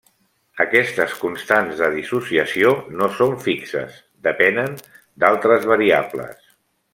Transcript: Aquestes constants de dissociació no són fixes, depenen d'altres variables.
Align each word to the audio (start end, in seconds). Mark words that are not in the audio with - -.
Aquestes 0.63 1.11
constants 1.23 1.75
de 1.81 1.89
dissociació 1.95 2.71
no 3.01 3.11
són 3.19 3.37
fixes, 3.45 4.01
depenen 4.29 4.75
d'altres 5.25 5.69
variables. 5.75 6.51